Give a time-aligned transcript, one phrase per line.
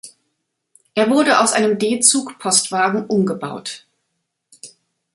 [0.95, 3.85] Er wurde aus einem D-Zug Postwagen umgebaut.